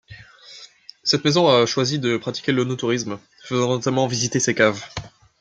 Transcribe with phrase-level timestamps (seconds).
[1.03, 4.83] Cette maison a choisi de pratiquer l'œnotourisme, faisant notamment visiter ses caves.